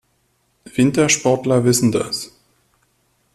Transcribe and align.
Wintersportler 0.65 1.63
wissen 1.63 1.91
das. 1.91 2.31